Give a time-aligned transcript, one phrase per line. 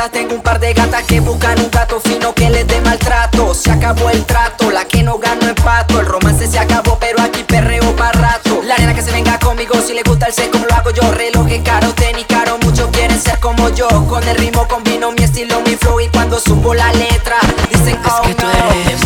[0.10, 3.54] tengo un par de gatas que buscan un gato fino que les dé maltrato.
[3.54, 6.00] Se acabó el trato, la que no ganó empato.
[6.00, 8.62] El romance se acabó, pero aquí perreo para rato.
[8.64, 11.12] La nena que se venga conmigo, si le gusta el sexo, lo hago yo.
[11.12, 13.88] Relojes caro, tenis caro, muchos quieren ser como yo.
[14.08, 17.38] Con el ritmo combino mi estilo, mi flow y cuando subo la letra,
[17.70, 19.02] dicen oh, es que tú eres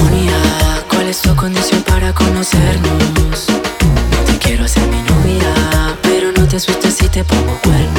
[0.90, 3.48] ¿Cuál es tu condición para conocernos?
[3.50, 7.95] No Te quiero hacer mi novia, pero no te asustes si te pongo cuerno.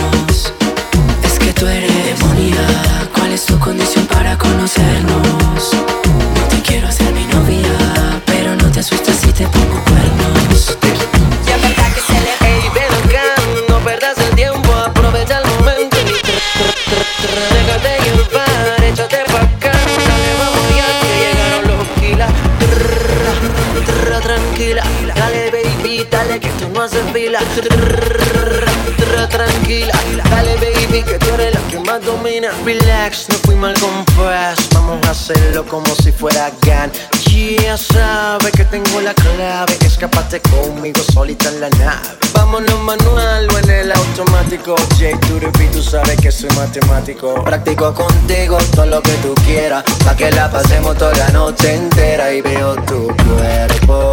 [32.64, 34.56] Relax, no fui mal compás.
[34.74, 36.90] Vamos a hacerlo como si fuera GAN.
[37.62, 39.76] Ya sabe que tengo la clave.
[39.84, 42.16] Escapate conmigo solita en la nave.
[42.32, 44.76] Vámonos manual o en el automático.
[44.98, 47.42] J Turepi, tú sabes que soy matemático.
[47.44, 49.84] Practico contigo todo lo que tú quieras.
[50.04, 54.12] Pa' que la pasemos toda la noche entera Y veo tu cuerpo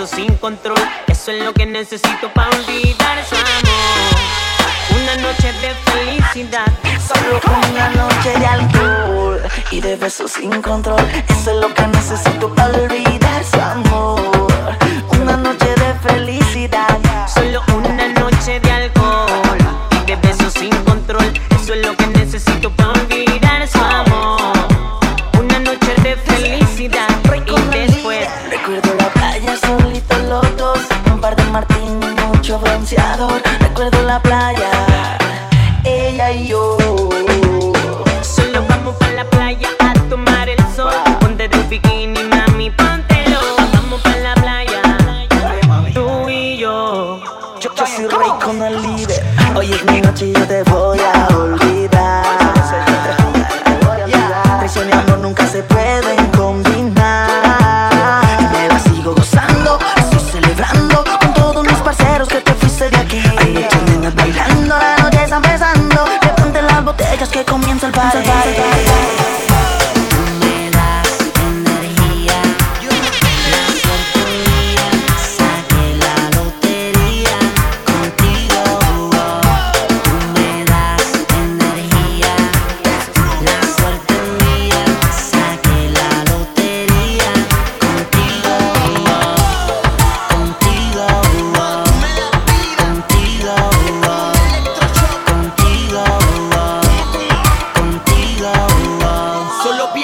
[0.00, 0.78] beso sin control.
[1.08, 5.02] Eso es lo que necesito para olvidar su amor.
[5.02, 6.66] Una noche de felicidad,
[7.06, 11.00] solo una noche de alcohol y de besos sin control.
[11.28, 14.19] Eso es lo que necesito para olvidar su amor.
[54.80, 55.09] tenía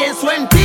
[0.07, 0.56] place when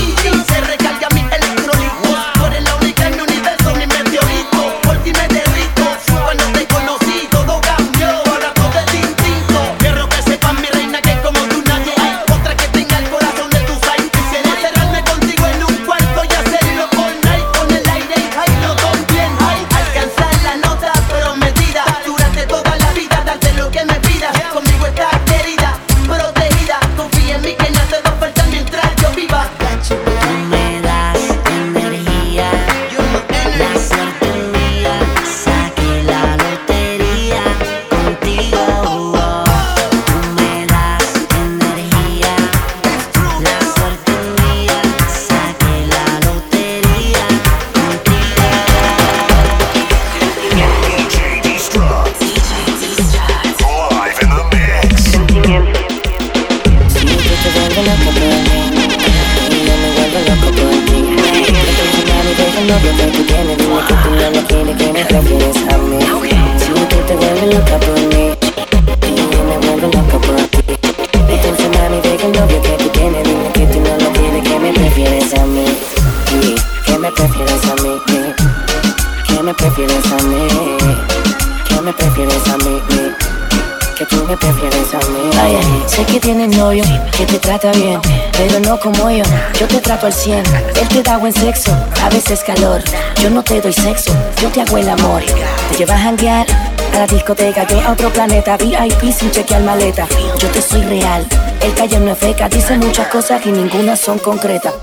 [86.02, 86.84] Sé que tiene novio,
[87.16, 88.02] que te trata bien,
[88.36, 89.24] pero no como yo.
[89.60, 90.44] Yo te trato al cien.
[90.82, 91.72] Él te da buen sexo,
[92.02, 92.82] a veces calor.
[93.22, 94.12] Yo no te doy sexo,
[94.42, 95.22] yo te hago el amor.
[95.70, 96.48] Te llevas a janguear
[96.96, 98.58] a la discoteca, yo a otro planeta.
[98.58, 100.08] VIP sin chequear maleta.
[100.40, 101.24] Yo te soy real.
[101.62, 104.74] El calle no es feca, dice muchas cosas y ninguna son concretas.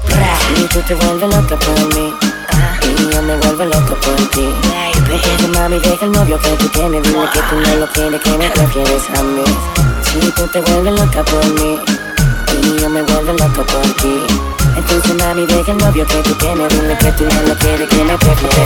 [0.56, 2.14] Y tú te vuelves loca por mí.
[2.84, 4.48] Y yo me vuelvo loco por ti.
[5.08, 7.02] Baby, mami, deja el novio que tú tienes.
[7.02, 9.87] Dile que tú no lo quieres, que me prefieres a mí.
[10.16, 11.78] Y tú te vuelves loca por mí.
[12.62, 14.22] Y yo me vuelvo loco por ti.
[14.76, 16.68] Entonces mami deja el novio que tú tienes.
[16.68, 18.56] Dile que tú no lo quieres, que me prefieres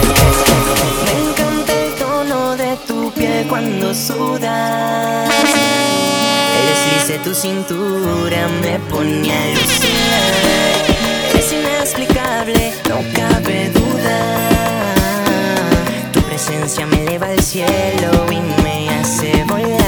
[1.05, 5.29] Me encanta el tono de tu piel cuando sudas.
[6.55, 9.49] El deslice de tu cintura me pone a
[11.37, 14.19] Es inexplicable, no cabe duda.
[16.13, 19.82] Tu presencia me eleva al cielo y me hace volar.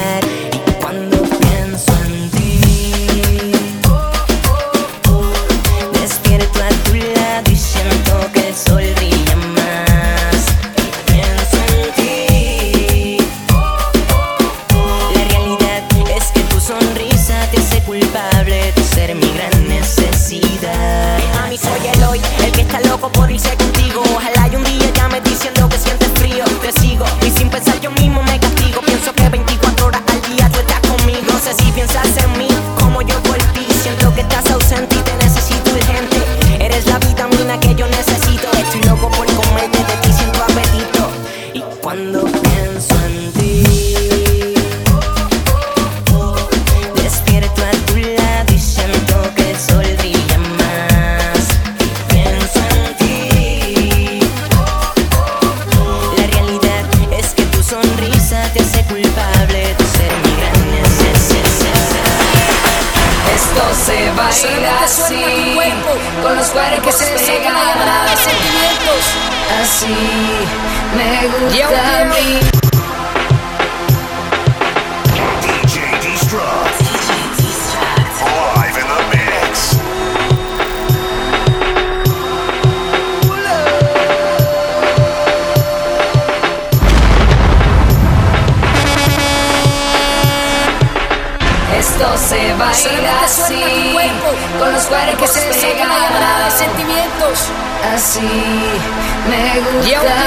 [99.84, 100.25] Me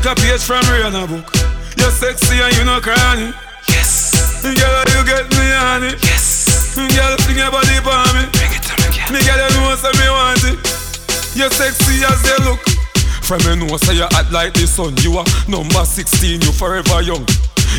[0.00, 1.28] Take a page from Rihanna book.
[1.76, 3.36] You're sexy and you know cranny.
[3.68, 4.40] Yes.
[4.40, 4.56] Girl,
[4.96, 6.00] you get me on it.
[6.00, 6.72] Yes.
[6.72, 8.24] Girl, fling your body for me.
[8.32, 9.12] Bring it to me, girl.
[9.12, 10.56] Me girl, you know so me want it.
[11.36, 12.64] You're sexy as they look.
[13.28, 14.96] From me know say you hot like the sun.
[15.04, 17.28] You are number 16, you forever young.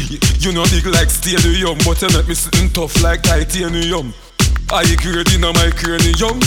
[0.05, 4.13] You, you know big like stadium, but you make me sitting tough like titanium.
[4.69, 6.37] I grade in my cranium.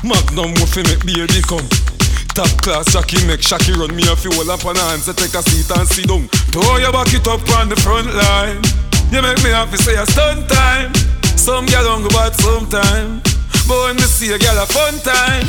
[0.00, 1.89] Magnum fi make baby come.
[2.34, 5.42] Top class Jackie make Shaki run me a few up on hands to take a
[5.42, 6.28] seat and sit down.
[6.54, 8.62] Throw your back it up on the front line.
[9.10, 10.94] You make me happy say a stunt time.
[11.36, 13.20] Some girl don't go bad sometime.
[13.66, 15.46] But when me see a girl a fun time.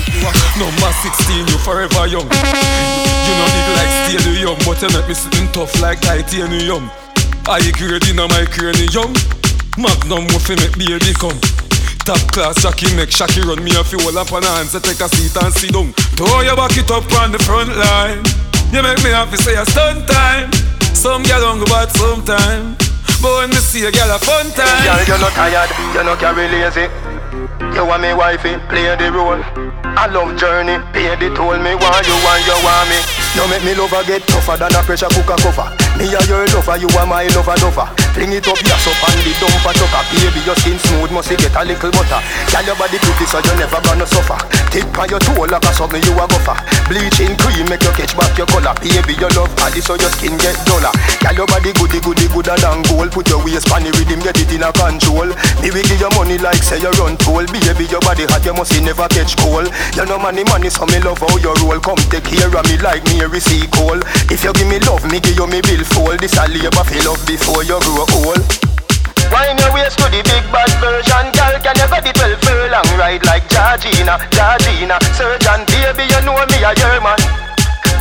[0.58, 2.26] Number 16, you forever young.
[2.26, 6.90] You know big like stadium, but you make me sitting tough like titanium.
[7.46, 9.14] I grade in my cranium.
[9.78, 11.61] Magnum fi make baby come.
[12.06, 15.08] Top class Jackie make Shaki run me a few up on hands to take a
[15.14, 15.94] seat and sit down.
[16.18, 18.26] Throw your back it up on the front line.
[18.74, 20.52] You make me happy say a stunt time.
[20.98, 22.74] Some don't go bad sometime.
[23.22, 24.82] But when me see a girl a fun time.
[24.82, 26.90] Girl, you're not tired, you're not carry lazy.
[27.78, 29.38] You want me wifey, play the role.
[29.94, 31.54] I love journey, pay the toll.
[31.62, 32.98] Me want you want you want me.
[33.38, 35.70] No make me lover get tougher than a pressure cooker cover.
[36.02, 38.01] Me a your lover, you are my lover lover.
[38.22, 40.06] Fling it up, yes up on the dumper tucker.
[40.14, 42.22] Baby, your skin smooth, must get a little butter.
[42.54, 44.38] Girl, your body pretty, so you never gonna suffer.
[44.70, 46.54] Tip on your toe like a something you a gopher.
[46.86, 48.78] Bleaching cream make you catch back your color.
[48.78, 50.94] Baby, your love body, so your skin get duller.
[51.18, 53.10] Girl, your body goody goody gooder than gold.
[53.10, 55.34] Put your waist on the rhythm, get it in a control.
[55.66, 57.42] Me we give you money like say you run toll.
[57.50, 59.66] Baby, your body hot, you must never catch cold.
[59.98, 61.82] You know money, money, so me love how you roll.
[61.82, 63.98] Come take care of me like me receive call.
[64.30, 66.20] If you give me love, me give you me bill fold.
[66.24, 68.40] This a labor for love before you grow old.
[69.28, 72.90] Wine your waist to the big bad version Girl, can you get the 12 furlong
[73.00, 75.00] Ride like Georgina, Georgina?
[75.16, 77.16] Surgeon, baby, you know me a your man.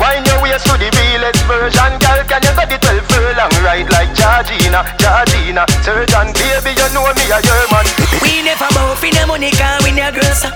[0.03, 3.91] Wine your waist to the realest version Girl, can you get the 12 furlong Ride
[3.95, 5.63] like Georgina, Georgina?
[5.87, 7.87] Surgeon, baby, you know me a your man.
[8.27, 10.51] We never bow for the money, cause we no grocer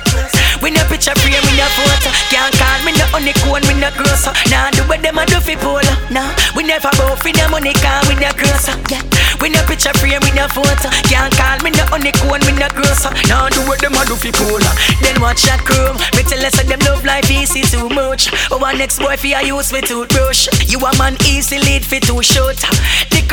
[0.64, 2.08] We no picture frame, we no photo.
[2.32, 4.32] Can't call me no honeycomb, we no grocer.
[4.48, 7.76] Nah, do what them a do for polo Nah, we never bow for the money,
[7.84, 8.72] cause we no grocer.
[8.88, 9.04] Yeah,
[9.44, 10.88] we no picture frame, we no photo.
[11.04, 13.12] Can't call me no honeycomb, we no grocer.
[13.28, 14.72] Nah, do what them a do for polo
[15.04, 16.00] Then watch that chrome.
[16.16, 18.32] Me tell us them love life easy too much.
[18.48, 20.48] Oh, one next boy for you use for toothbrush.
[20.64, 22.56] You a man easy lead for too short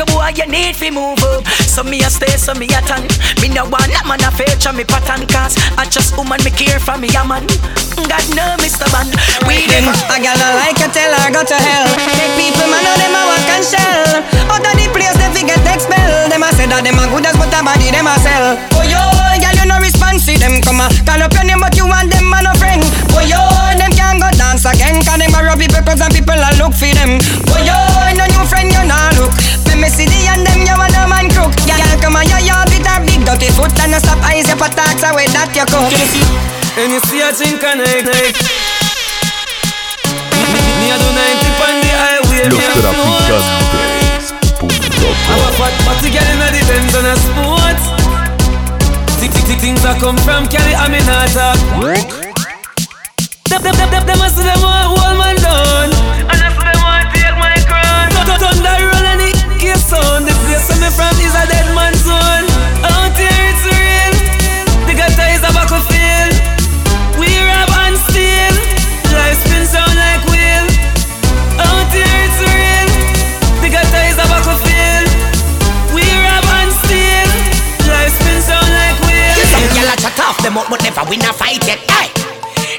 [0.00, 3.04] A boy you need for move up So me a stay, so me a tan
[3.40, 6.80] Me no want a man a feature me pattern Cause I just woman me care
[6.80, 7.46] for me a man
[8.08, 8.88] God no Mr.
[8.90, 9.06] Man
[9.46, 11.86] We never a gal not like you, tell her go to hell.
[11.96, 14.20] Take people, man, know them a walk and shell.
[14.50, 16.28] Out of the place, they forget expel.
[16.28, 18.56] Them a say that them a good as but a body them a sell.
[18.76, 19.00] Oh yo,
[19.40, 22.08] gal you no response to them come a call up your name but you want
[22.10, 22.82] them man no friend.
[23.16, 23.40] Oh yo,
[23.76, 26.72] them can't go dance again 'cause them a rub people cause and people a look
[26.76, 27.20] for them.
[27.52, 27.76] Oh yo,
[28.16, 29.32] no new friend you not look.
[29.82, 31.50] Me me see the and them you want a man crook.
[31.66, 34.54] Gal come a yo yo bit a big dirty foot and no stop eyes your
[34.54, 35.90] patats away that you cook.
[36.78, 38.38] And you see a drink and I night.
[40.38, 42.46] Me, me, me a do 90 on the highway.
[42.46, 43.42] Los me a float.
[44.62, 47.82] traficantes.com I'm a fat body girl in the Benz on a sport.
[49.18, 51.58] Tick tick tick things that come from Cali, I'm in a talk.
[53.50, 55.01] Them them them them them a see them
[80.94, 81.78] never win a fight yet.
[81.90, 82.08] Hey.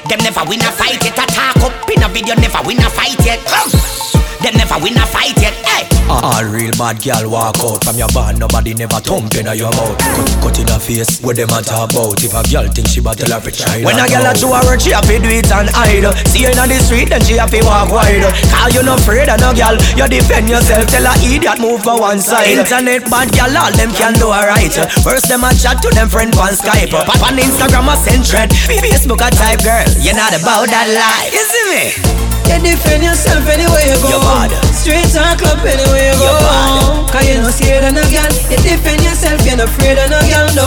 [0.08, 1.18] Them never win a fight yet.
[1.18, 4.13] A talk up in a video, never win a fight yet.
[4.44, 5.56] Them never win a fight yet.
[5.64, 5.88] Hey.
[6.04, 9.96] All real bad gal walk out from your band, nobody never thump in your mouth.
[9.96, 12.20] Cut, cut in her face, what them a talk about?
[12.20, 14.60] If a gal think she battle her for try When a gal a show her
[14.68, 16.04] work, she have to do it and hide.
[16.28, 18.20] See her in the street, then she have to walk wide.
[18.52, 20.92] Cause you no afraid of no gal, you defend yourself.
[20.92, 22.52] Tell a idiot move go one side.
[22.52, 24.76] Internet bad gal, all them can do alright.
[25.00, 26.92] First them a chat to them friend on Skype.
[26.92, 28.52] Pop on Instagram a send thread.
[28.52, 31.32] Facebook a type girl, you're not about that life.
[31.32, 32.23] You see me?
[32.50, 34.08] You defend yourself anywhere you go.
[34.08, 34.50] You're bad.
[34.72, 36.28] Streets or club anywhere you go.
[36.28, 37.12] You're bad.
[37.14, 38.32] Cause you no scared of no girl.
[38.50, 40.48] You defend yourself, you're not afraid of no girl.
[40.54, 40.66] No.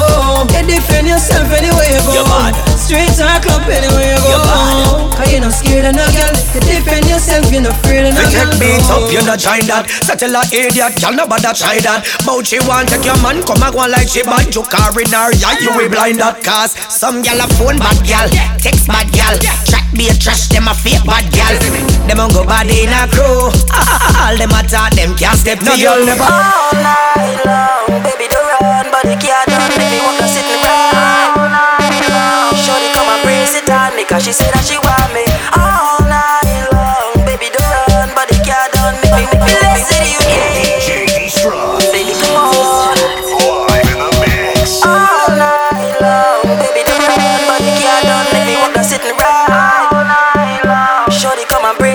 [0.54, 2.14] You defend yourself anywhere you go.
[2.18, 2.54] You're bad.
[2.80, 4.30] Streets or club anywhere you go.
[4.32, 5.16] You're bad.
[5.18, 6.36] Cause you no scared of no girl.
[6.58, 8.32] You defend yourself, you're not afraid of no girl.
[8.32, 12.02] take beats up, you not try that Settle a idiot, y'all no bother try that
[12.26, 15.10] Bout she want take your man, come and go like she bad You car in
[15.14, 18.26] her, yeah, you will blind that Cause some gal a phone bad gal
[18.58, 19.38] Text bad gal
[19.70, 21.54] Track be a trash, them a fake bad gal
[22.08, 23.52] Them a go bad in a crew.
[24.24, 25.88] All them a talk, them can't step No you.
[25.88, 29.48] girl never All night long, baby don't run but Body can't
[29.78, 31.38] make me walk and sit and run.
[31.38, 34.76] All night long Shorty come and brace it on me Cause she said that she
[34.82, 35.24] want me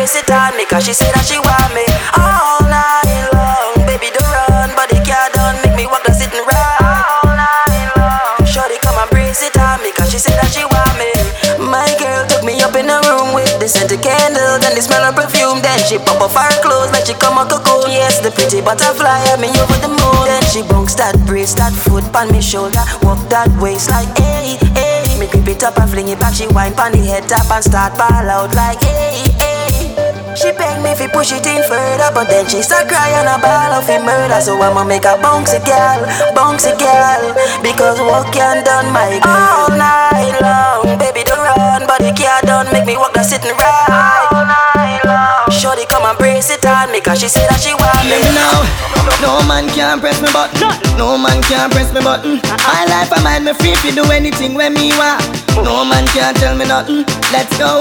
[0.02, 1.86] come brace it on me Cause she said that she want me.
[2.18, 4.74] All night long, baby don't run.
[4.74, 6.74] Body can't done, make me walk the sitting run.
[6.82, 8.42] All night long.
[8.42, 11.12] Shorty come and it on me Cause she said that she want me.
[11.62, 15.06] My girl took me up in a room with the scented candle Then the smell
[15.06, 15.62] of perfume.
[15.62, 17.94] Then she pop off her clothes like she come a cocoon.
[17.94, 20.24] Yes, the pretty butterfly had me over the moon.
[20.26, 24.58] Then she bunks that brace, that foot on me shoulder Walk that waist like hey,
[24.74, 25.06] hey.
[25.20, 26.34] Me grip it up and fling it back.
[26.34, 29.51] She whine pon the head tap and start ball out like hey, hey
[30.36, 33.72] she beg me fi push it in further But then she start crying a ball
[33.76, 34.40] of murder.
[34.40, 36.00] So I'ma make a bouncy girl,
[36.32, 37.34] bouncy girl.
[37.62, 39.36] Because what can done my girl?
[39.36, 41.86] All night long, baby don't run.
[41.86, 44.28] Body can't done, make me walk the sitting right.
[44.32, 45.50] All night long.
[45.50, 48.22] Shorty come and brace it on me Cause she said that she want me Let
[48.22, 48.82] me know.
[49.20, 50.62] No man can press me button.
[50.98, 52.38] No man can press me button.
[52.38, 52.58] Uh-uh.
[52.66, 55.22] My life I mind me free to do anything when me want.
[55.58, 57.06] No man can tell me nothing.
[57.34, 57.78] Let's go.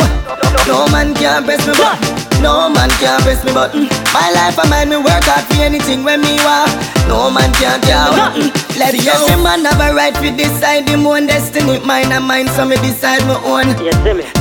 [0.65, 2.01] No man can press me button.
[2.41, 3.85] No man can press me button.
[4.13, 6.73] My life I mind me work hard for anything when me want.
[7.05, 8.49] No man can tell me nothing.
[8.77, 9.13] Let's go.
[9.13, 11.77] Every man have a right to decide him own destiny.
[11.85, 13.69] Mine and mine, so me decide my own.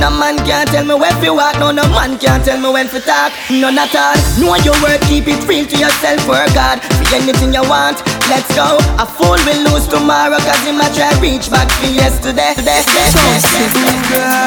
[0.00, 1.56] No man can tell me where to walk.
[1.60, 3.32] No, no man can tell me when to talk.
[3.50, 4.16] None at all.
[4.38, 6.26] Know your work, keep it real to yourself.
[6.28, 7.98] Work hard for anything you want.
[8.30, 8.78] Let's go.
[9.02, 12.54] A fool will lose tomorrow, cause he might try reach back for yesterday.
[12.54, 14.39] Today, You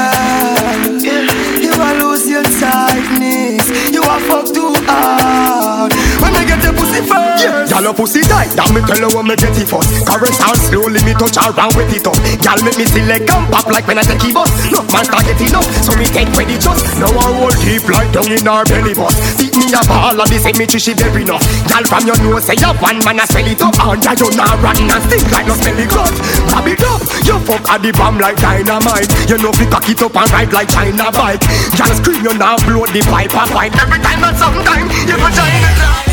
[7.84, 8.56] y'all a pussy tight.
[8.56, 9.92] That me tell her when me get it first.
[10.08, 12.16] Caress her slowly, me touch her round with it up.
[12.40, 14.48] Y'all make me see leg and pop like when I take it bus.
[14.72, 16.80] No man start get enough, so me get ready just.
[16.96, 19.14] Now I hold deep like down in her belly bus.
[19.36, 21.44] Beat me a ball of this, me she very enough.
[21.68, 23.76] Y'all from your nose say you one man a spell it up.
[23.76, 26.14] And you not rotten and stink like no smelly gut.
[26.48, 29.12] Grab it up, you fuck at the bomb like dynamite.
[29.28, 31.44] You know fi cock it up and ride like China bike.
[31.76, 33.76] Y'all scream you now blow the pipe a pipe.
[33.76, 36.13] Every time and sometime you go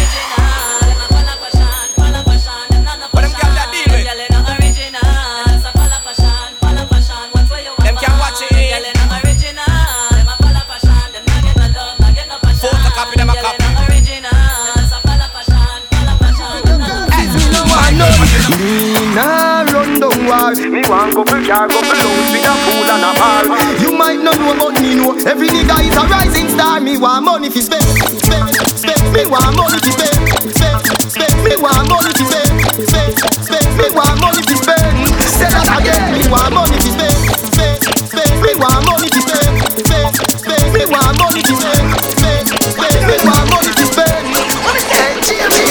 [25.26, 29.52] Every nigga is a rising star Me want money fi spend, spend, spend Me want
[29.52, 30.16] money fi spend,
[30.56, 30.80] spend,
[31.12, 32.56] spend Me want money fi spend,
[32.88, 33.12] spend,
[33.44, 34.96] spend Me want money fi spend.
[35.28, 36.16] Say that again.
[36.16, 37.20] Me want money fi spend,
[37.52, 42.44] spend, spend Me want money fi spend, spend, spend Me want money fi spend, spend,
[42.48, 44.24] spend Me want money fi spend.
[44.88, 45.62] Hey, cheer me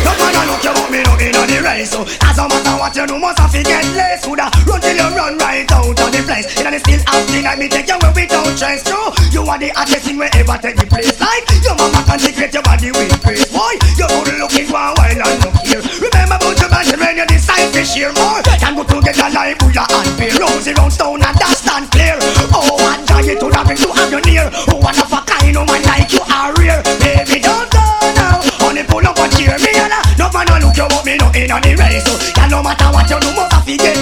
[0.00, 2.24] No man a look you but me no inna the race so oh.
[2.24, 3.41] As a matter what you do must
[6.62, 8.86] Inna the still acting like me take you where without stress.
[8.86, 11.18] True, you are the hottest thing wherever take the place.
[11.18, 14.94] Like your mama can consecrate your body with praise Boy, you good looking a while
[15.02, 15.82] and look here.
[15.82, 19.82] Remember about your passion when you decide to share more Can go together like Buddha
[19.90, 20.38] and Bear.
[20.38, 22.14] Rosy round stone and that stand clear.
[22.54, 24.46] Oh, one giant to have to have you near?
[24.70, 27.82] Oh, one of a kind, no man like you are rare Baby, don't go
[28.14, 28.38] now.
[28.62, 31.26] Honey, pull up and cheer me and no man no look you but me no
[31.34, 32.06] in on the race.
[32.06, 32.14] So,
[32.54, 34.01] no matter what you do, must have to get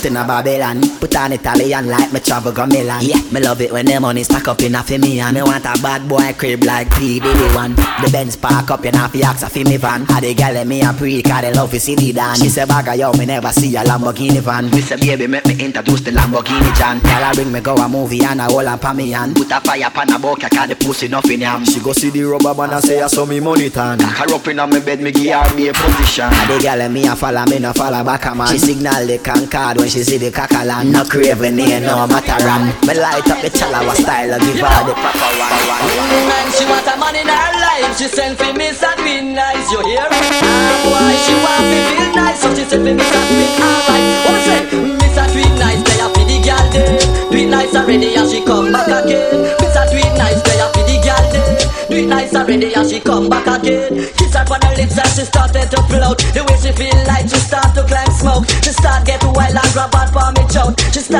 [0.00, 0.80] Nah, in a Babylon.
[0.98, 3.02] Put on Italian like me travel go Milan.
[3.02, 5.42] Yeah, me love it when the money stack up in a fi me And me
[5.42, 7.20] want a bad boy crib like P.
[7.20, 7.74] Diddy one.
[7.74, 10.02] The Benz park up in a fi a fi me van.
[10.10, 12.36] A the gal let me a pre cause they love to see the dan.
[12.36, 14.70] She say bagga yo, me never see a Lamborghini van.
[14.70, 17.00] Me say baby make me introduce the Lamborghini Jan.
[17.00, 19.36] Tell her bring me go a movie and a hold on pa me hand.
[19.36, 21.64] Put a fire pan a bucket cause the pussy nothing yam.
[21.66, 23.98] She go see the rubber band and say I saw me money tan.
[23.98, 26.32] Cock her up in a me bed me give her be a position.
[26.32, 28.48] A the gal let me a follow me no follow back a man.
[28.48, 32.94] She signal the Concord when she see the cackalan No craving here no Mataran Me
[32.94, 36.10] light up the chalawa style and give her the proper one, one.
[36.30, 37.98] Man, she want a man in her life.
[37.98, 39.66] She send for me and be nice.
[39.72, 40.06] You hear?
[40.06, 42.38] Ah, why she want me feel nice?
[42.38, 44.06] So she send for me and be alright.
[44.30, 44.62] Me say?
[45.02, 45.24] Miss a
[45.58, 46.98] nice, they have for the girl day.
[47.30, 49.42] Tweet nice already and she come back again.
[49.58, 49.82] Miss a
[50.14, 51.80] nice, they have for the girl day.
[51.90, 53.90] Tweet nice already and she come back again.
[54.14, 56.22] Kiss her on the lips and she started to float.
[56.30, 58.46] The way she feel like she start to climb smoke.
[58.62, 59.70] She start get wild and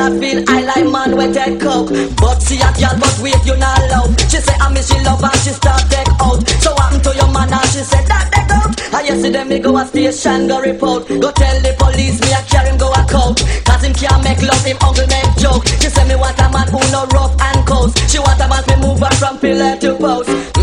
[0.01, 1.93] start feel I like man with that coke.
[2.17, 4.09] But see a girl, but wait you not loud.
[4.29, 6.41] She say I miss she love and she start take out.
[6.63, 8.73] So what to your man and she said that they out.
[8.93, 11.07] I yesterday me go a station go report.
[11.07, 13.37] Go tell the police me I carry him go a coat.
[13.65, 15.65] Cause him can't make love him uncle make joke.
[15.77, 17.93] She say me want a man who no rough and coast.
[18.09, 20.60] She want a man to move her from pillar to post.